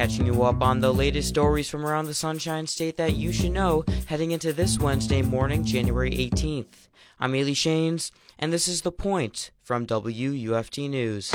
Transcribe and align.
catching 0.00 0.24
you 0.24 0.42
up 0.44 0.62
on 0.62 0.80
the 0.80 0.94
latest 0.94 1.28
stories 1.28 1.68
from 1.68 1.84
around 1.84 2.06
the 2.06 2.14
Sunshine 2.14 2.66
State 2.66 2.96
that 2.96 3.16
you 3.16 3.30
should 3.32 3.52
know 3.52 3.84
heading 4.06 4.30
into 4.30 4.50
this 4.50 4.78
Wednesday 4.78 5.20
morning, 5.20 5.62
January 5.62 6.10
18th. 6.12 6.88
I'm 7.18 7.34
Ailee 7.34 7.50
Shanes, 7.52 8.10
and 8.38 8.50
this 8.50 8.66
is 8.66 8.80
The 8.80 8.92
Point 8.92 9.50
from 9.62 9.84
WUFT 9.84 10.88
News. 10.88 11.30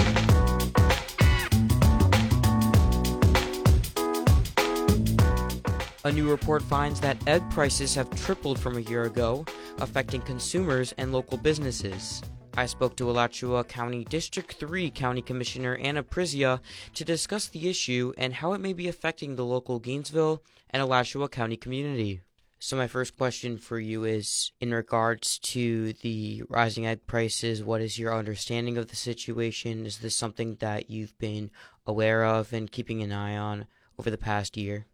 A 6.04 6.12
new 6.12 6.28
report 6.28 6.64
finds 6.64 7.00
that 7.02 7.20
egg 7.28 7.48
prices 7.52 7.94
have 7.94 8.10
tripled 8.16 8.60
from 8.60 8.78
a 8.78 8.82
year 8.82 9.04
ago, 9.04 9.46
affecting 9.78 10.22
consumers 10.22 10.92
and 10.98 11.12
local 11.12 11.38
businesses. 11.38 12.24
I 12.58 12.68
spoke 12.68 12.96
to 12.96 13.10
Alachua 13.10 13.66
County 13.66 14.06
District 14.06 14.54
3 14.54 14.90
County 14.90 15.22
Commissioner 15.22 15.76
Anna 15.76 16.04
Prizzia 16.04 16.62
to 16.94 17.04
discuss 17.04 17.48
the 17.48 17.70
issue 17.70 18.14
and 18.18 18.34
how 18.34 18.54
it 18.54 18.62
may 18.62 18.72
be 18.72 18.88
affecting 18.88 19.36
the 19.36 19.44
local 19.44 19.78
Gainesville 19.78 20.42
and 20.70 20.82
Alachua 20.82 21.28
County 21.28 21.58
community. 21.58 22.22
So, 22.58 22.78
my 22.78 22.88
first 22.88 23.18
question 23.18 23.58
for 23.58 23.78
you 23.78 24.06
is 24.06 24.54
in 24.62 24.74
regards 24.74 25.38
to 25.40 25.92
the 26.02 26.44
rising 26.48 26.88
egg 26.88 27.06
prices, 27.06 27.62
what 27.62 27.82
is 27.82 28.00
your 28.00 28.16
understanding 28.16 28.78
of 28.78 28.88
the 28.88 28.96
situation? 28.96 29.86
Is 29.86 29.98
this 29.98 30.16
something 30.16 30.56
that 30.62 30.90
you've 30.90 31.18
been 31.20 31.52
aware 31.86 32.24
of 32.24 32.54
and 32.54 32.72
keeping 32.72 33.04
an 33.04 33.12
eye 33.12 33.36
on 33.36 33.66
over 34.00 34.10
the 34.10 34.18
past 34.18 34.56
year? 34.56 34.86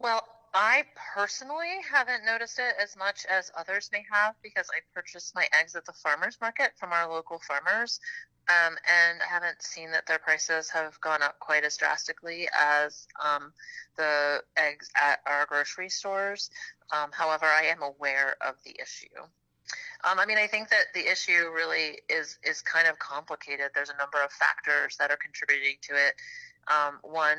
Well, 0.00 0.26
I 0.58 0.84
personally 1.14 1.82
haven't 1.86 2.24
noticed 2.24 2.58
it 2.58 2.74
as 2.82 2.96
much 2.96 3.26
as 3.26 3.52
others 3.54 3.90
may 3.92 4.02
have 4.10 4.34
because 4.42 4.66
I 4.74 4.80
purchased 4.94 5.34
my 5.34 5.46
eggs 5.52 5.76
at 5.76 5.84
the 5.84 5.92
farmers 5.92 6.38
market 6.40 6.70
from 6.76 6.94
our 6.94 7.12
local 7.12 7.38
farmers. 7.46 8.00
Um, 8.48 8.74
and 8.88 9.20
I 9.20 9.26
haven't 9.28 9.60
seen 9.60 9.90
that 9.90 10.06
their 10.06 10.18
prices 10.18 10.70
have 10.70 10.98
gone 11.02 11.20
up 11.20 11.38
quite 11.40 11.64
as 11.64 11.76
drastically 11.76 12.48
as 12.58 13.06
um, 13.22 13.52
the 13.98 14.42
eggs 14.56 14.90
at 14.96 15.20
our 15.26 15.44
grocery 15.44 15.90
stores. 15.90 16.48
Um, 16.90 17.10
however, 17.12 17.44
I 17.44 17.64
am 17.64 17.82
aware 17.82 18.36
of 18.40 18.54
the 18.64 18.74
issue. 18.80 19.08
Um, 20.04 20.18
I 20.18 20.24
mean, 20.24 20.38
I 20.38 20.46
think 20.46 20.70
that 20.70 20.86
the 20.94 21.06
issue 21.10 21.50
really 21.52 21.98
is 22.08 22.38
is 22.44 22.62
kind 22.62 22.86
of 22.86 22.98
complicated. 22.98 23.72
There's 23.74 23.90
a 23.90 23.96
number 23.96 24.22
of 24.22 24.30
factors 24.30 24.96
that 24.98 25.10
are 25.10 25.18
contributing 25.18 25.76
to 25.82 25.94
it. 25.96 26.14
Um, 26.68 26.98
one 27.02 27.38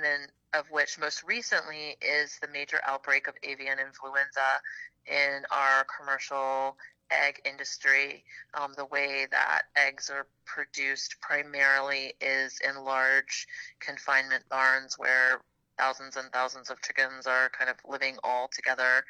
of 0.54 0.72
which 0.72 0.98
most 1.00 1.24
recently 1.24 1.98
is 2.02 2.40
the 2.42 2.48
major 2.48 2.80
outbreak 2.86 3.28
of 3.28 3.36
avian 3.44 3.78
influenza 3.80 4.62
in 5.06 5.44
our 5.52 5.86
commercial 5.86 6.78
egg 7.12 7.42
industry. 7.46 8.24
Um, 8.54 8.74
the 8.76 8.86
way 8.86 9.28
that 9.32 9.64
eggs 9.76 10.10
are 10.10 10.28
produced 10.46 11.20
primarily 11.22 12.14
is 12.22 12.60
in 12.68 12.84
large 12.84 13.48
confinement 13.80 14.44
barns 14.50 14.98
where 14.98 15.42
thousands 15.78 16.18
and 16.18 16.32
thousands 16.32 16.70
of 16.70 16.82
chickens 16.82 17.28
are 17.28 17.50
kind 17.50 17.70
of 17.70 17.78
living 17.88 18.18
all 18.24 18.50
together 18.52 19.04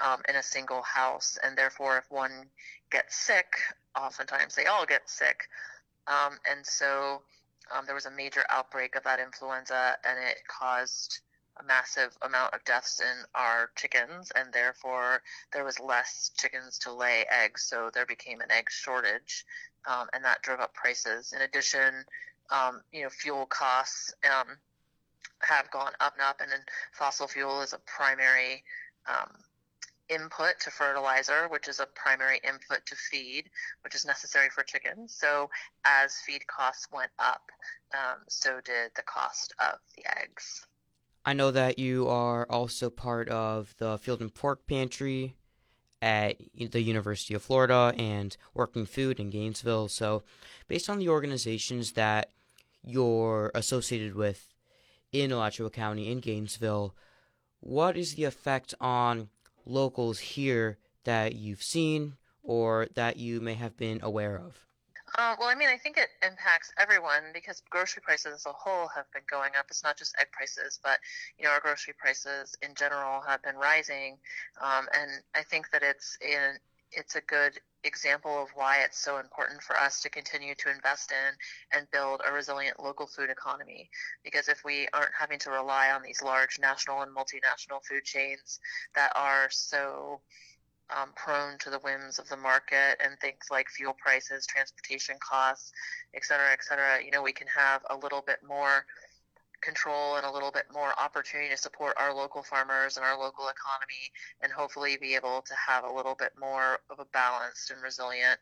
um, 0.00 0.20
in 0.28 0.36
a 0.36 0.42
single 0.42 0.82
house. 0.82 1.38
And 1.42 1.56
therefore, 1.56 1.98
if 1.98 2.10
one 2.10 2.46
gets 2.90 3.16
sick, 3.16 3.54
oftentimes 3.96 4.54
they 4.54 4.66
all 4.66 4.86
get 4.86 5.08
sick. 5.08 5.48
Um, 6.06 6.38
and 6.50 6.64
so 6.64 7.22
um, 7.70 7.84
there 7.86 7.94
was 7.94 8.06
a 8.06 8.10
major 8.10 8.44
outbreak 8.50 8.96
of 8.96 9.04
that 9.04 9.20
influenza, 9.20 9.96
and 10.04 10.18
it 10.18 10.38
caused 10.48 11.20
a 11.60 11.64
massive 11.64 12.16
amount 12.22 12.54
of 12.54 12.64
deaths 12.64 13.00
in 13.00 13.24
our 13.34 13.70
chickens, 13.76 14.32
and 14.34 14.52
therefore 14.52 15.22
there 15.52 15.64
was 15.64 15.78
less 15.78 16.30
chickens 16.36 16.78
to 16.78 16.92
lay 16.92 17.24
eggs, 17.30 17.62
so 17.62 17.90
there 17.92 18.06
became 18.06 18.40
an 18.40 18.50
egg 18.50 18.70
shortage, 18.70 19.44
um, 19.86 20.08
and 20.12 20.24
that 20.24 20.42
drove 20.42 20.60
up 20.60 20.74
prices. 20.74 21.32
In 21.32 21.42
addition, 21.42 22.04
um, 22.50 22.80
you 22.92 23.02
know, 23.02 23.10
fuel 23.10 23.46
costs 23.46 24.14
um, 24.24 24.56
have 25.40 25.70
gone 25.70 25.92
up 26.00 26.14
and 26.14 26.22
up, 26.22 26.40
and 26.40 26.50
then 26.50 26.60
fossil 26.92 27.28
fuel 27.28 27.60
is 27.60 27.72
a 27.72 27.78
primary 27.78 28.64
um, 29.08 29.30
input 30.08 30.60
to 30.60 30.70
fertilizer, 30.70 31.48
which 31.48 31.68
is 31.68 31.80
a 31.80 31.86
primary 31.86 32.40
input 32.44 32.84
to 32.86 32.96
feed, 32.96 33.44
which 33.82 33.94
is 33.94 34.04
necessary 34.04 34.48
for 34.50 34.62
chickens. 34.62 35.14
So 35.14 35.48
as 35.84 36.16
feed 36.26 36.46
costs 36.46 36.88
went 36.92 37.10
up, 37.18 37.42
um, 37.94 38.18
so 38.28 38.60
did 38.64 38.92
the 38.96 39.02
cost 39.02 39.54
of 39.60 39.78
the 39.96 40.04
eggs. 40.20 40.66
I 41.24 41.34
know 41.34 41.50
that 41.52 41.78
you 41.78 42.08
are 42.08 42.46
also 42.50 42.90
part 42.90 43.28
of 43.28 43.74
the 43.78 43.96
Field 43.98 44.20
and 44.20 44.34
Fork 44.34 44.66
Pantry 44.66 45.36
at 46.00 46.36
the 46.58 46.82
University 46.82 47.32
of 47.32 47.42
Florida 47.42 47.94
and 47.96 48.36
Working 48.54 48.86
Food 48.86 49.20
in 49.20 49.30
Gainesville. 49.30 49.86
So, 49.88 50.24
based 50.66 50.90
on 50.90 50.98
the 50.98 51.08
organizations 51.08 51.92
that 51.92 52.30
you're 52.84 53.52
associated 53.54 54.16
with 54.16 54.52
in 55.12 55.30
Alachua 55.30 55.70
County 55.70 56.10
in 56.10 56.18
Gainesville, 56.18 56.96
what 57.60 57.96
is 57.96 58.16
the 58.16 58.24
effect 58.24 58.74
on 58.80 59.28
locals 59.64 60.18
here 60.18 60.78
that 61.04 61.34
you've 61.34 61.62
seen 61.62 62.14
or 62.42 62.88
that 62.94 63.16
you 63.16 63.40
may 63.40 63.54
have 63.54 63.76
been 63.76 64.00
aware 64.02 64.36
of? 64.36 64.66
Uh, 65.18 65.36
well, 65.38 65.48
I 65.48 65.54
mean, 65.54 65.68
I 65.68 65.76
think 65.76 65.98
it 65.98 66.08
impacts 66.22 66.72
everyone 66.78 67.24
because 67.34 67.62
grocery 67.68 68.02
prices 68.02 68.34
as 68.34 68.46
a 68.46 68.52
whole 68.52 68.88
have 68.88 69.04
been 69.12 69.22
going 69.30 69.50
up. 69.58 69.66
It's 69.68 69.84
not 69.84 69.98
just 69.98 70.14
egg 70.18 70.28
prices, 70.32 70.80
but 70.82 70.98
you 71.38 71.44
know, 71.44 71.50
our 71.50 71.60
grocery 71.60 71.94
prices 71.98 72.56
in 72.62 72.74
general 72.74 73.20
have 73.26 73.42
been 73.42 73.56
rising, 73.56 74.16
um, 74.62 74.86
and 74.96 75.10
I 75.34 75.42
think 75.42 75.70
that 75.70 75.82
it's 75.82 76.16
in 76.22 76.56
it's 76.92 77.16
a 77.16 77.20
good 77.22 77.58
example 77.84 78.42
of 78.42 78.48
why 78.54 78.78
it's 78.78 78.98
so 78.98 79.18
important 79.18 79.60
for 79.62 79.76
us 79.76 80.00
to 80.02 80.08
continue 80.08 80.54
to 80.54 80.70
invest 80.70 81.12
in 81.12 81.78
and 81.78 81.90
build 81.90 82.20
a 82.26 82.32
resilient 82.32 82.78
local 82.80 83.06
food 83.06 83.30
economy. 83.30 83.90
Because 84.24 84.48
if 84.48 84.62
we 84.64 84.88
aren't 84.92 85.10
having 85.18 85.38
to 85.40 85.50
rely 85.50 85.90
on 85.90 86.02
these 86.02 86.22
large 86.22 86.58
national 86.60 87.02
and 87.02 87.14
multinational 87.14 87.82
food 87.88 88.04
chains 88.04 88.60
that 88.94 89.12
are 89.16 89.48
so 89.50 90.20
um, 90.96 91.10
prone 91.16 91.58
to 91.58 91.70
the 91.70 91.78
whims 91.78 92.18
of 92.18 92.28
the 92.28 92.36
market 92.36 93.00
and 93.02 93.18
things 93.20 93.46
like 93.50 93.68
fuel 93.68 93.96
prices, 93.98 94.46
transportation 94.46 95.16
costs, 95.20 95.72
et 96.14 96.24
cetera, 96.24 96.52
et 96.52 96.62
cetera, 96.62 97.02
you 97.04 97.10
know, 97.10 97.22
we 97.22 97.32
can 97.32 97.46
have 97.46 97.82
a 97.90 97.96
little 97.96 98.22
bit 98.22 98.38
more 98.46 98.84
control 99.62 100.16
and 100.16 100.26
a 100.26 100.30
little 100.30 100.50
bit 100.50 100.66
more 100.72 100.92
opportunity 101.00 101.50
to 101.50 101.56
support 101.56 101.94
our 101.98 102.14
local 102.14 102.42
farmers 102.42 102.96
and 102.96 103.06
our 103.06 103.18
local 103.18 103.48
economy 103.48 104.12
and 104.42 104.52
hopefully 104.52 104.96
be 105.00 105.14
able 105.14 105.42
to 105.42 105.54
have 105.54 105.84
a 105.84 105.92
little 105.92 106.14
bit 106.14 106.32
more 106.38 106.80
of 106.90 106.98
a 106.98 107.04
balanced 107.06 107.70
and 107.70 107.82
resilient 107.82 108.38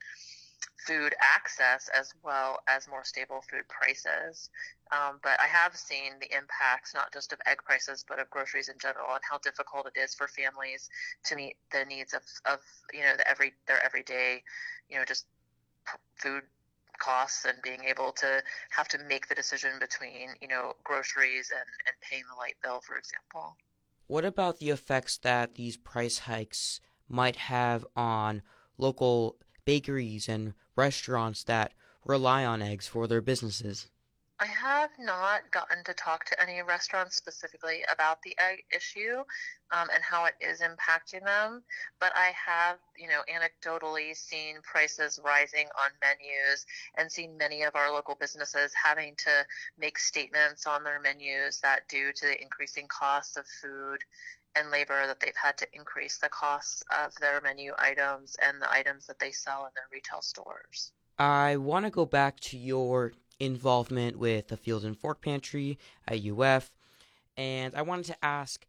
food 0.86 1.14
access 1.20 1.88
as 1.98 2.12
well 2.22 2.60
as 2.66 2.88
more 2.88 3.04
stable 3.04 3.42
food 3.50 3.68
prices. 3.68 4.50
Um, 4.92 5.20
but 5.22 5.38
I 5.40 5.46
have 5.46 5.76
seen 5.76 6.12
the 6.20 6.34
impacts 6.36 6.94
not 6.94 7.12
just 7.12 7.32
of 7.32 7.38
egg 7.46 7.58
prices 7.64 8.04
but 8.08 8.18
of 8.18 8.28
groceries 8.30 8.68
in 8.68 8.78
general 8.78 9.12
and 9.12 9.20
how 9.28 9.38
difficult 9.38 9.86
it 9.94 9.98
is 10.00 10.14
for 10.14 10.26
families 10.26 10.88
to 11.24 11.36
meet 11.36 11.56
the 11.70 11.84
needs 11.84 12.14
of, 12.14 12.22
of 12.46 12.60
you 12.92 13.00
know 13.00 13.16
the 13.16 13.28
every 13.28 13.52
their 13.66 13.82
everyday 13.84 14.42
you 14.88 14.98
know 14.98 15.04
just 15.04 15.26
food 16.16 16.42
costs 17.00 17.44
and 17.44 17.58
being 17.62 17.82
able 17.84 18.12
to 18.12 18.42
have 18.70 18.86
to 18.88 18.98
make 19.08 19.26
the 19.28 19.34
decision 19.34 19.72
between 19.80 20.30
you 20.40 20.46
know 20.46 20.74
groceries 20.84 21.50
and, 21.50 21.68
and 21.86 21.96
paying 22.08 22.22
the 22.30 22.38
light 22.38 22.54
bill 22.62 22.80
for 22.80 22.96
example. 22.96 23.56
What 24.06 24.24
about 24.24 24.58
the 24.58 24.70
effects 24.70 25.18
that 25.18 25.54
these 25.56 25.76
price 25.76 26.18
hikes 26.20 26.80
might 27.08 27.36
have 27.36 27.84
on 27.96 28.42
local 28.78 29.36
bakeries 29.64 30.28
and 30.28 30.54
restaurants 30.76 31.44
that 31.44 31.72
rely 32.04 32.44
on 32.44 32.62
eggs 32.62 32.86
for 32.86 33.06
their 33.06 33.20
businesses 33.20 33.88
I 34.42 34.46
have 34.46 34.88
not 34.98 35.50
gotten 35.50 35.84
to 35.84 35.92
talk 35.92 36.24
to 36.24 36.42
any 36.42 36.62
restaurants 36.62 37.14
specifically 37.14 37.84
about 37.92 38.22
the 38.22 38.34
egg 38.38 38.64
issue 38.74 39.18
um, 39.70 39.88
and 39.92 40.02
how 40.02 40.24
it 40.24 40.34
is 40.40 40.62
impacting 40.62 41.22
them, 41.26 41.62
but 42.00 42.12
I 42.16 42.32
have, 42.46 42.78
you 42.96 43.06
know, 43.08 43.20
anecdotally 43.28 44.16
seen 44.16 44.56
prices 44.62 45.20
rising 45.22 45.66
on 45.78 45.90
menus 46.00 46.64
and 46.96 47.12
seen 47.12 47.36
many 47.36 47.64
of 47.64 47.76
our 47.76 47.92
local 47.92 48.14
businesses 48.14 48.72
having 48.72 49.14
to 49.16 49.44
make 49.78 49.98
statements 49.98 50.66
on 50.66 50.84
their 50.84 51.00
menus 51.00 51.60
that 51.60 51.86
due 51.88 52.10
to 52.10 52.26
the 52.26 52.42
increasing 52.42 52.86
costs 52.88 53.36
of 53.36 53.44
food 53.46 53.98
and 54.56 54.70
labor 54.70 55.06
that 55.06 55.20
they've 55.20 55.36
had 55.36 55.58
to 55.58 55.66
increase 55.74 56.16
the 56.16 56.30
costs 56.30 56.82
of 56.90 57.14
their 57.16 57.42
menu 57.42 57.74
items 57.78 58.36
and 58.42 58.60
the 58.62 58.72
items 58.72 59.06
that 59.06 59.18
they 59.18 59.32
sell 59.32 59.66
in 59.66 59.70
their 59.74 59.84
retail 59.92 60.22
stores. 60.22 60.92
I 61.18 61.58
want 61.58 61.84
to 61.84 61.90
go 61.90 62.06
back 62.06 62.40
to 62.40 62.56
your 62.56 63.12
involvement 63.40 64.18
with 64.18 64.48
the 64.48 64.56
Field 64.56 64.84
and 64.84 64.96
Fork 64.96 65.22
Pantry 65.22 65.78
at 66.06 66.24
UF. 66.24 66.70
And 67.36 67.74
I 67.74 67.82
wanted 67.82 68.04
to 68.06 68.24
ask, 68.24 68.66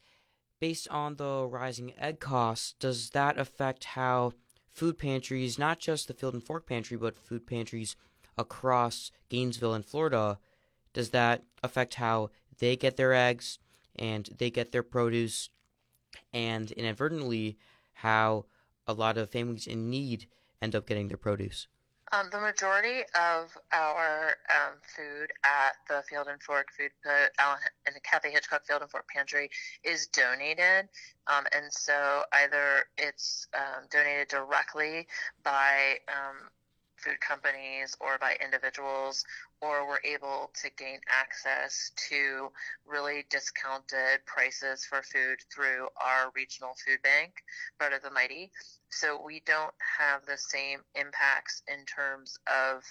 based 0.59 0.87
on 0.87 1.17
the 1.17 1.45
rising 1.45 1.93
egg 1.99 2.19
costs, 2.19 2.73
does 2.79 3.09
that 3.11 3.37
affect 3.37 3.83
how 3.83 4.31
food 4.71 4.97
pantries, 4.97 5.59
not 5.59 5.79
just 5.79 6.07
the 6.07 6.13
Field 6.13 6.33
and 6.33 6.43
Fork 6.43 6.65
Pantry, 6.65 6.97
but 6.97 7.17
food 7.17 7.45
pantries 7.45 7.95
across 8.37 9.11
Gainesville 9.29 9.73
and 9.73 9.85
Florida, 9.85 10.39
does 10.93 11.09
that 11.09 11.43
affect 11.61 11.95
how 11.95 12.29
they 12.59 12.75
get 12.75 12.95
their 12.95 13.13
eggs 13.13 13.59
and 13.97 14.29
they 14.37 14.49
get 14.49 14.71
their 14.71 14.83
produce, 14.83 15.49
and 16.33 16.71
inadvertently 16.71 17.57
how 17.95 18.45
a 18.87 18.93
lot 18.93 19.17
of 19.17 19.29
families 19.29 19.67
in 19.67 19.89
need 19.89 20.27
end 20.61 20.75
up 20.75 20.87
getting 20.87 21.09
their 21.09 21.17
produce? 21.17 21.67
Um, 22.13 22.27
the 22.29 22.41
majority 22.41 23.03
of 23.15 23.57
our 23.71 24.35
um, 24.49 24.73
food 24.83 25.31
at 25.45 25.75
the 25.87 26.03
Field 26.09 26.27
and 26.27 26.43
Fork 26.43 26.67
Food 26.77 26.91
uh, 27.09 27.55
and 27.85 27.95
the 27.95 28.01
Kathy 28.01 28.31
Hitchcock 28.31 28.65
Field 28.67 28.81
and 28.81 28.91
Fork 28.91 29.07
Pantry 29.07 29.49
is 29.85 30.07
donated, 30.07 30.89
um, 31.27 31.45
and 31.55 31.71
so 31.71 32.23
either 32.33 32.83
it's 32.97 33.47
um, 33.53 33.85
donated 33.89 34.27
directly 34.27 35.07
by 35.41 35.99
um, 36.09 36.49
food 37.03 37.19
companies 37.19 37.95
or 37.99 38.17
by 38.19 38.37
individuals, 38.43 39.25
or 39.61 39.87
we're 39.87 39.99
able 40.03 40.51
to 40.61 40.69
gain 40.77 40.99
access 41.09 41.91
to 42.09 42.49
really 42.85 43.25
discounted 43.29 44.25
prices 44.25 44.85
for 44.85 45.01
food 45.01 45.39
through 45.53 45.87
our 46.01 46.31
regional 46.35 46.73
food 46.85 47.01
bank, 47.03 47.33
Bread 47.77 47.93
of 47.93 48.01
the 48.01 48.11
Mighty. 48.11 48.51
So 48.89 49.21
we 49.23 49.41
don't 49.45 49.73
have 49.99 50.25
the 50.25 50.37
same 50.37 50.79
impacts 50.95 51.63
in 51.67 51.85
terms 51.85 52.37
of 52.47 52.83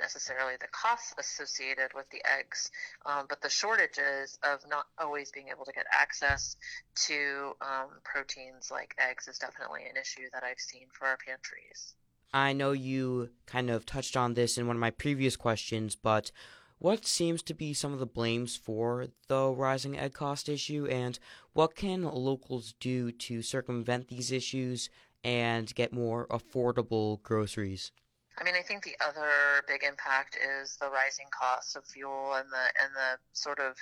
necessarily 0.00 0.54
the 0.60 0.68
costs 0.68 1.14
associated 1.18 1.92
with 1.94 2.08
the 2.10 2.22
eggs, 2.24 2.70
um, 3.06 3.26
but 3.28 3.40
the 3.42 3.50
shortages 3.50 4.38
of 4.42 4.60
not 4.68 4.86
always 4.98 5.30
being 5.30 5.48
able 5.48 5.64
to 5.64 5.72
get 5.72 5.86
access 5.92 6.56
to 6.94 7.52
um, 7.60 7.90
proteins 8.02 8.70
like 8.70 8.94
eggs 8.98 9.28
is 9.28 9.38
definitely 9.38 9.82
an 9.88 9.96
issue 10.00 10.28
that 10.32 10.42
I've 10.42 10.58
seen 10.58 10.86
for 10.92 11.06
our 11.06 11.18
pantries. 11.18 11.94
I 12.32 12.52
know 12.52 12.72
you 12.72 13.30
kind 13.46 13.70
of 13.70 13.84
touched 13.84 14.16
on 14.16 14.34
this 14.34 14.56
in 14.56 14.66
one 14.66 14.76
of 14.76 14.80
my 14.80 14.90
previous 14.90 15.36
questions, 15.36 15.96
but 15.96 16.30
what 16.78 17.06
seems 17.06 17.42
to 17.42 17.54
be 17.54 17.74
some 17.74 17.92
of 17.92 17.98
the 17.98 18.06
blames 18.06 18.56
for 18.56 19.08
the 19.28 19.50
rising 19.50 19.98
ed 19.98 20.14
cost 20.14 20.48
issue, 20.48 20.86
and 20.86 21.18
what 21.52 21.74
can 21.74 22.04
locals 22.04 22.74
do 22.80 23.12
to 23.12 23.42
circumvent 23.42 24.08
these 24.08 24.32
issues 24.32 24.88
and 25.22 25.74
get 25.74 25.92
more 25.92 26.26
affordable 26.28 27.22
groceries? 27.22 27.92
I 28.38 28.44
mean, 28.44 28.54
I 28.54 28.62
think 28.62 28.84
the 28.84 28.96
other 29.04 29.62
big 29.68 29.82
impact 29.82 30.36
is 30.36 30.76
the 30.80 30.88
rising 30.88 31.26
cost 31.38 31.76
of 31.76 31.84
fuel 31.84 32.34
and 32.34 32.50
the 32.50 32.82
and 32.82 32.94
the 32.94 33.18
sort 33.34 33.58
of 33.58 33.76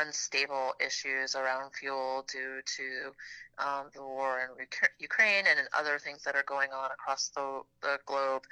unstable 0.00 0.74
issues 0.84 1.34
around 1.34 1.72
fuel 1.72 2.24
due 2.30 2.60
to 2.64 3.12
um, 3.58 3.86
the 3.94 4.02
war 4.02 4.40
in 4.40 4.66
Ukraine 4.98 5.44
and 5.48 5.68
other 5.72 5.98
things 5.98 6.22
that 6.24 6.34
are 6.34 6.44
going 6.46 6.70
on 6.72 6.90
across 6.92 7.28
the, 7.28 7.62
the 7.82 7.98
globe. 8.06 8.42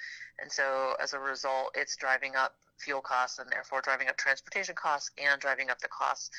And 0.41 0.51
so, 0.51 0.95
as 1.03 1.13
a 1.15 1.19
result, 1.19 1.73
it's 1.75 1.97
driving 1.97 2.37
up 2.37 2.55
fuel 2.79 3.01
costs 3.01 3.39
and 3.39 3.51
therefore 3.51 3.81
driving 3.81 4.09
up 4.09 4.17
transportation 4.17 4.75
costs 4.75 5.11
and 5.19 5.41
driving 5.41 5.71
up 5.71 5.81
the 5.81 5.89
costs 5.89 6.31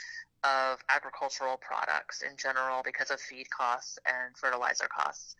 of 0.43 0.79
agricultural 0.89 1.57
products 1.57 2.21
in 2.21 2.37
general 2.37 2.81
because 2.83 3.11
of 3.11 3.19
feed 3.19 3.49
costs 3.49 3.99
and 4.05 4.37
fertilizer 4.37 4.87
costs 4.87 5.35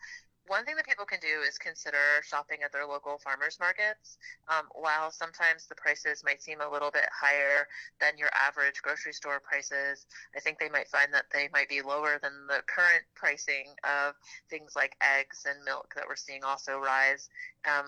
one 0.50 0.66
thing 0.66 0.76
that 0.76 0.86
people 0.86 1.06
can 1.06 1.20
do 1.22 1.46
is 1.48 1.58
consider 1.58 2.22
shopping 2.26 2.60
at 2.66 2.74
their 2.74 2.86
local 2.86 3.18
farmers 3.20 3.58
markets. 3.60 4.18
Um, 4.50 4.66
while 4.74 5.12
sometimes 5.12 5.68
the 5.68 5.76
prices 5.76 6.24
might 6.26 6.42
seem 6.42 6.60
a 6.62 6.70
little 6.70 6.92
bit 6.92 7.06
higher 7.14 7.68
than 8.02 8.18
your 8.18 8.30
average 8.34 8.82
grocery 8.82 9.14
store 9.14 9.40
prices, 9.40 10.08
I 10.36 10.40
think 10.40 10.58
they 10.58 10.70
might 10.70 10.88
find 10.88 11.14
that 11.14 11.26
they 11.32 11.50
might 11.54 11.70
be 11.70 11.82
lower 11.82 12.20
than 12.22 12.48
the 12.48 12.64
current 12.66 13.04
pricing 13.16 13.68
of 13.84 14.16
things 14.50 14.74
like 14.76 14.98
eggs 15.02 15.46
and 15.48 15.64
milk 15.64 15.94
that 15.96 16.06
we're 16.08 16.16
seeing 16.16 16.44
also 16.44 16.80
rise. 16.80 17.30
Um, 17.70 17.86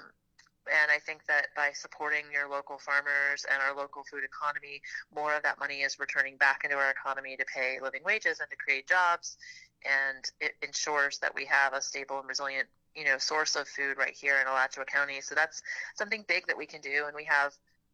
and 0.68 0.92
I 0.92 1.00
think 1.00 1.25
that 1.28 1.48
by 1.56 1.72
supporting 1.74 2.25
your 2.31 2.50
local 2.50 2.78
farmers 2.78 3.46
and 3.52 3.62
our 3.62 3.75
local 3.75 4.04
food 4.04 4.24
economy, 4.24 4.81
more 5.13 5.36
of 5.36 5.44
that 5.44 5.60
money 5.60 5.81
is 5.81 6.00
returning 6.00 6.38
back 6.38 6.62
into 6.63 6.75
our 6.75 6.92
economy 6.92 7.36
to 7.38 7.46
pay 7.46 7.80
living 7.81 8.02
wages 8.06 8.40
and 8.40 8.50
to 8.50 8.56
create 8.58 8.88
jobs 8.88 9.38
and 9.86 10.30
it 10.40 10.54
ensures 10.62 11.18
that 11.19 11.34
we 11.34 11.46
have 11.46 11.74
a 11.74 11.81
stable 11.81 12.19
and 12.19 12.28
resilient 12.28 12.68
you 12.96 13.06
know 13.06 13.18
source 13.18 13.56
of 13.56 13.68
food 13.68 13.98
right 13.98 14.13
here 14.13 14.40
in 14.40 14.48
Alachua 14.48 14.86
County. 14.86 15.22
So 15.22 15.36
that's 15.36 15.62
something 15.96 16.25
big 16.28 16.48
that 16.48 16.58
we 16.58 16.66
can 16.66 16.81
do, 16.81 17.06
and 17.08 17.16
we 17.16 17.25
have 17.25 17.54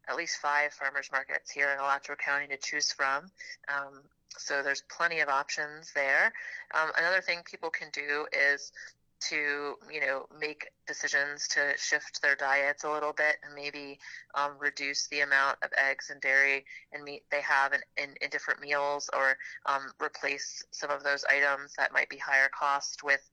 at 0.10 0.16
least 0.16 0.38
five 0.38 0.74
farmers 0.74 1.10
markets 1.12 1.52
here 1.52 1.70
in 1.72 1.80
Alachua 1.80 2.16
County 2.16 2.48
to 2.48 2.58
choose 2.58 2.92
from. 2.92 3.26
Um, 3.68 4.02
so 4.38 4.62
there's 4.64 4.84
plenty 4.90 5.20
of 5.20 5.30
options 5.30 5.92
there. 5.94 6.32
Um, 6.74 6.92
another 6.98 7.22
thing 7.22 7.40
people 7.44 7.70
can 7.70 7.90
do 7.92 8.26
is 8.32 8.72
to 9.20 9.76
you 9.92 10.00
know 10.02 10.26
make 10.40 10.68
decisions 10.88 11.48
to 11.48 11.74
shift 11.78 12.22
their 12.22 12.36
diets 12.36 12.84
a 12.84 12.92
little 12.92 13.14
bit 13.14 13.38
and 13.44 13.54
maybe 13.56 14.00
um, 14.36 14.52
reduce 14.60 15.08
the 15.08 15.22
amount 15.22 15.58
of 15.64 15.70
eggs 15.78 16.10
and 16.10 16.22
dairy 16.22 16.66
and 16.94 17.04
meat 17.04 17.24
they 17.32 17.42
have 17.42 17.74
in, 17.74 17.80
in, 17.98 18.10
in 18.22 18.30
different 18.30 18.60
meals 18.62 19.10
or 19.16 19.38
um, 19.66 19.92
replace 20.04 20.64
some 20.72 20.90
of 20.90 21.04
those 21.04 21.26
items 21.26 21.74
that 21.78 21.94
might 21.94 22.10
be 22.10 22.18
higher 22.18 22.50
cost 22.58 23.04
with 23.04 23.30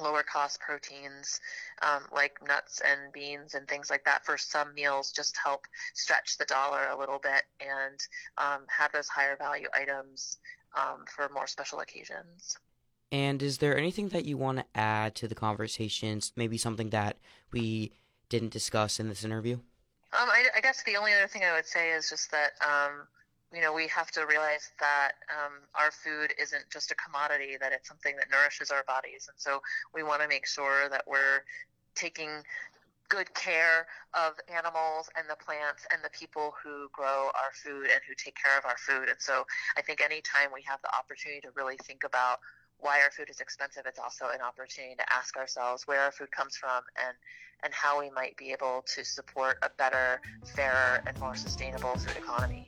lower 0.00 0.22
cost 0.22 0.60
proteins 0.60 1.40
um, 1.82 2.02
like 2.12 2.38
nuts 2.46 2.80
and 2.86 3.12
beans 3.12 3.54
and 3.54 3.66
things 3.68 3.90
like 3.90 4.04
that 4.04 4.24
for 4.24 4.38
some 4.38 4.72
meals 4.74 5.12
just 5.12 5.36
help 5.42 5.66
stretch 5.94 6.38
the 6.38 6.44
dollar 6.44 6.88
a 6.92 6.98
little 6.98 7.18
bit 7.18 7.42
and 7.60 7.98
um, 8.38 8.64
have 8.68 8.92
those 8.92 9.08
higher 9.08 9.36
value 9.36 9.68
items 9.74 10.38
um, 10.76 11.04
for 11.14 11.28
more 11.32 11.46
special 11.46 11.80
occasions. 11.80 12.56
And 13.12 13.42
is 13.42 13.58
there 13.58 13.76
anything 13.76 14.08
that 14.10 14.24
you 14.24 14.36
want 14.36 14.58
to 14.58 14.64
add 14.74 15.14
to 15.16 15.28
the 15.28 15.34
conversations? 15.34 16.32
Maybe 16.36 16.56
something 16.56 16.90
that 16.90 17.16
we 17.52 17.92
didn't 18.28 18.52
discuss 18.52 19.00
in 19.00 19.08
this 19.08 19.24
interview? 19.24 19.54
Um, 20.12 20.28
I, 20.28 20.46
I, 20.56 20.60
guess 20.60 20.82
the 20.84 20.96
only 20.96 21.12
other 21.12 21.28
thing 21.28 21.42
I 21.44 21.54
would 21.54 21.66
say 21.66 21.90
is 21.90 22.08
just 22.10 22.30
that, 22.32 22.52
um, 22.60 23.06
you 23.52 23.60
know, 23.60 23.72
we 23.72 23.86
have 23.88 24.10
to 24.12 24.26
realize 24.26 24.70
that 24.80 25.12
um, 25.30 25.52
our 25.74 25.90
food 25.90 26.34
isn't 26.40 26.64
just 26.70 26.90
a 26.90 26.94
commodity, 26.96 27.56
that 27.60 27.72
it's 27.72 27.88
something 27.88 28.16
that 28.16 28.26
nourishes 28.30 28.70
our 28.70 28.84
bodies. 28.84 29.28
And 29.28 29.38
so 29.38 29.60
we 29.94 30.02
want 30.02 30.22
to 30.22 30.28
make 30.28 30.46
sure 30.46 30.88
that 30.88 31.04
we're 31.06 31.44
taking 31.94 32.42
good 33.08 33.32
care 33.34 33.86
of 34.14 34.34
animals 34.48 35.10
and 35.18 35.26
the 35.28 35.36
plants 35.44 35.86
and 35.92 36.02
the 36.02 36.10
people 36.10 36.54
who 36.62 36.88
grow 36.92 37.26
our 37.34 37.52
food 37.52 37.90
and 37.90 38.00
who 38.06 38.14
take 38.16 38.36
care 38.36 38.56
of 38.56 38.64
our 38.64 38.78
food. 38.78 39.08
And 39.08 39.18
so 39.18 39.44
I 39.76 39.82
think 39.82 40.00
anytime 40.00 40.50
we 40.54 40.62
have 40.62 40.80
the 40.82 40.94
opportunity 40.96 41.40
to 41.42 41.48
really 41.54 41.76
think 41.82 42.04
about 42.04 42.38
why 42.80 43.00
our 43.02 43.10
food 43.10 43.30
is 43.30 43.40
expensive, 43.40 43.84
it's 43.86 43.98
also 43.98 44.26
an 44.26 44.40
opportunity 44.40 44.94
to 44.96 45.12
ask 45.12 45.36
ourselves 45.36 45.86
where 45.86 46.00
our 46.00 46.12
food 46.12 46.30
comes 46.30 46.56
from 46.56 46.82
and 46.96 47.16
and 47.62 47.74
how 47.74 48.00
we 48.00 48.08
might 48.10 48.34
be 48.38 48.52
able 48.52 48.82
to 48.86 49.04
support 49.04 49.58
a 49.62 49.68
better, 49.76 50.18
fairer, 50.54 51.02
and 51.06 51.18
more 51.20 51.34
sustainable 51.34 51.94
food 51.96 52.16
economy. 52.16 52.66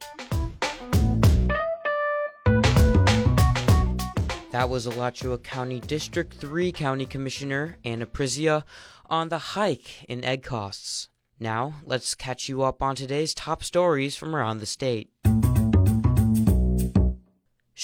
That 4.50 4.68
was 4.68 4.84
Alachua 4.84 5.38
County 5.38 5.80
District 5.80 6.34
3 6.34 6.72
County 6.72 7.06
Commissioner 7.06 7.78
Anna 7.86 8.04
Prizzia 8.04 8.64
on 9.06 9.30
the 9.30 9.38
hike 9.38 10.04
in 10.10 10.22
egg 10.24 10.42
costs. 10.42 11.08
Now, 11.40 11.76
let's 11.86 12.14
catch 12.14 12.50
you 12.50 12.62
up 12.62 12.82
on 12.82 12.94
today's 12.94 13.32
top 13.32 13.64
stories 13.64 14.14
from 14.14 14.36
around 14.36 14.58
the 14.58 14.66
state. 14.66 15.10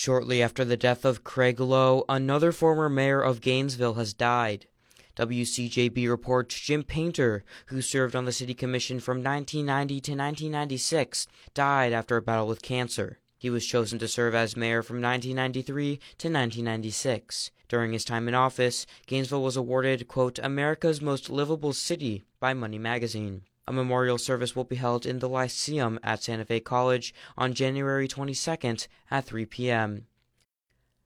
Shortly 0.00 0.41
after 0.41 0.65
the 0.65 0.77
death 0.77 1.05
of 1.05 1.25
Craig 1.25 1.59
Lowe, 1.59 2.05
another 2.09 2.52
former 2.52 2.88
mayor 2.88 3.21
of 3.21 3.40
Gainesville 3.40 3.95
has 3.95 4.14
died. 4.14 4.69
WCJB 5.17 6.09
reports 6.09 6.61
Jim 6.61 6.85
Painter, 6.85 7.43
who 7.67 7.83
served 7.83 8.14
on 8.14 8.25
the 8.25 8.31
city 8.31 8.55
commission 8.55 9.00
from 9.00 9.25
1990 9.25 9.95
to 9.95 10.12
1996, 10.12 11.26
died 11.52 11.93
after 11.93 12.17
a 12.17 12.23
battle 12.23 12.47
with 12.47 12.62
cancer. 12.62 13.19
He 13.38 13.50
was 13.50 13.67
chosen 13.67 13.99
to 13.99 14.07
serve 14.07 14.37
as 14.37 14.57
mayor 14.57 14.85
from 14.85 15.02
1993 15.02 15.97
to 15.97 16.28
1996. 16.28 17.50
During 17.67 17.93
his 17.93 18.05
time 18.05 18.28
in 18.28 18.37
office, 18.37 18.87
Gainesville 19.09 19.43
was 19.43 19.57
awarded, 19.57 20.07
quote, 20.07 20.38
America's 20.38 21.02
most 21.02 21.28
livable 21.28 21.73
city 21.73 22.23
by 22.38 22.55
Money 22.55 22.78
magazine. 22.78 23.43
A 23.69 23.73
memorial 23.73 24.17
service 24.17 24.57
will 24.57 24.65
be 24.65 24.77
held 24.77 25.05
in 25.05 25.19
the 25.19 25.29
Lyceum 25.29 26.01
at 26.03 26.23
Santa 26.23 26.47
Fe 26.47 26.59
College 26.59 27.13
on 27.37 27.53
January 27.53 28.09
22nd 28.09 28.89
at 29.11 29.27
3 29.27 29.45
p.m. 29.45 30.07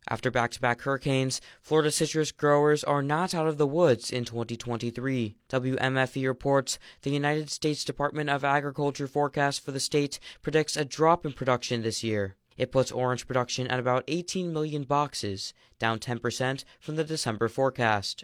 After 0.08 0.30
back 0.30 0.52
to 0.52 0.60
back 0.60 0.82
hurricanes, 0.82 1.40
Florida 1.60 1.90
citrus 1.90 2.30
growers 2.30 2.84
are 2.84 3.02
not 3.02 3.34
out 3.34 3.48
of 3.48 3.58
the 3.58 3.66
woods 3.66 4.12
in 4.12 4.24
2023. 4.24 5.34
WMFE 5.48 6.24
reports 6.24 6.78
the 7.02 7.10
United 7.10 7.50
States 7.50 7.82
Department 7.82 8.30
of 8.30 8.44
Agriculture 8.44 9.08
forecast 9.08 9.64
for 9.64 9.72
the 9.72 9.80
state 9.80 10.20
predicts 10.40 10.76
a 10.76 10.84
drop 10.84 11.26
in 11.26 11.32
production 11.32 11.82
this 11.82 12.04
year. 12.04 12.36
It 12.56 12.70
puts 12.70 12.92
orange 12.92 13.26
production 13.26 13.66
at 13.66 13.80
about 13.80 14.04
18 14.06 14.52
million 14.52 14.84
boxes, 14.84 15.52
down 15.80 15.98
10% 15.98 16.62
from 16.78 16.94
the 16.94 17.02
December 17.02 17.48
forecast. 17.48 18.22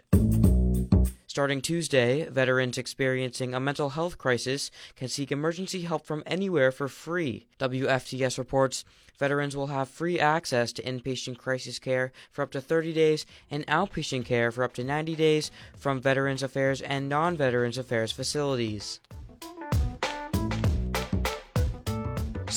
Starting 1.29 1.61
Tuesday, 1.61 2.27
veterans 2.27 2.75
experiencing 2.75 3.53
a 3.53 3.59
mental 3.59 3.91
health 3.91 4.17
crisis 4.17 4.71
can 4.95 5.07
seek 5.07 5.31
emergency 5.31 5.81
help 5.81 6.03
from 6.03 6.23
anywhere 6.25 6.71
for 6.71 6.87
free. 6.87 7.45
WFTS 7.59 8.39
reports 8.39 8.83
veterans 9.19 9.55
will 9.55 9.67
have 9.67 9.87
free 9.87 10.19
access 10.19 10.73
to 10.73 10.81
inpatient 10.81 11.37
crisis 11.37 11.77
care 11.77 12.11
for 12.31 12.41
up 12.41 12.49
to 12.49 12.59
30 12.59 12.93
days 12.93 13.27
and 13.51 13.63
outpatient 13.67 14.25
care 14.25 14.51
for 14.51 14.63
up 14.63 14.73
to 14.73 14.83
90 14.83 15.15
days 15.15 15.51
from 15.77 16.01
Veterans 16.01 16.41
Affairs 16.41 16.81
and 16.81 17.07
non 17.07 17.37
Veterans 17.37 17.77
Affairs 17.77 18.11
facilities. 18.11 18.99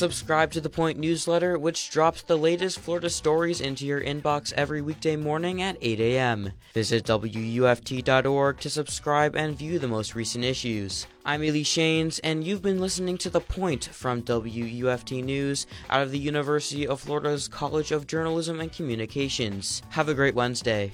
Subscribe 0.03 0.51
to 0.51 0.61
the 0.61 0.69
Point 0.69 0.99
newsletter, 0.99 1.57
which 1.57 1.89
drops 1.89 2.23
the 2.23 2.37
latest 2.37 2.81
Florida 2.81 3.09
stories 3.09 3.61
into 3.61 3.87
your 3.87 4.01
inbox 4.01 4.53
every 4.55 4.83
weekday 4.83 5.15
morning 5.15 5.63
at 5.63 5.77
8 5.81 6.01
a.m. 6.01 6.51
Visit 6.75 7.05
WUFT.org 7.05 8.59
to 8.59 8.69
subscribe 8.69 9.37
and 9.37 9.57
view 9.57 9.79
the 9.79 9.87
most 9.87 10.17
recent 10.17 10.45
issues. 10.45 11.07
I'm 11.25 11.43
Ailee 11.43 11.63
Shanes, 11.63 12.19
and 12.25 12.43
you've 12.43 12.63
been 12.63 12.81
listening 12.81 13.17
to 13.19 13.31
The 13.31 13.41
Point 13.41 13.85
from 13.93 14.23
WUFT 14.23 15.23
News 15.23 15.69
out 15.89 16.03
of 16.03 16.11
the 16.11 16.19
University 16.19 16.85
of 16.85 17.01
Florida's 17.01 17.47
College 17.47 17.93
of 17.93 18.09
Journalism 18.09 18.59
and 18.59 18.73
Communications. 18.73 19.83
Have 19.91 20.09
a 20.09 20.15
great 20.15 20.35
Wednesday. 20.35 20.91